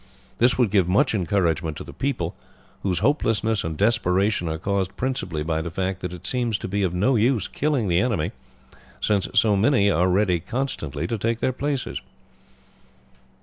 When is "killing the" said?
7.47-7.99